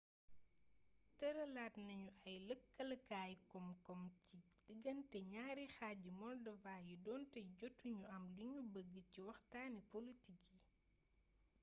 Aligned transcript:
tëralaat 1.17 1.75
nañu 1.87 2.09
ay 2.29 2.37
lëkkalekaay 2.47 3.31
koom-koom 3.51 4.03
ci 4.23 4.37
digante 4.67 5.17
ñaari 5.33 5.65
xaaji 5.77 6.09
moldova 6.21 6.73
yi 6.87 6.95
donte 7.05 7.39
jotu 7.59 7.85
ñu 7.97 8.03
am 8.15 8.23
liñu 8.37 8.61
bëgg 8.73 8.93
ci 9.11 9.19
waxtaani 9.29 9.79
polotik 9.91 10.41
yi 10.51 10.59